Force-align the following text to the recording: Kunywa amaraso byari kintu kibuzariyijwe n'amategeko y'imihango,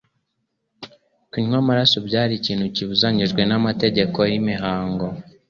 Kunywa 1.31 1.57
amaraso 1.63 1.97
byari 2.07 2.33
kintu 2.45 2.65
kibuzariyijwe 2.75 3.41
n'amategeko 3.45 4.17
y'imihango, 4.31 5.05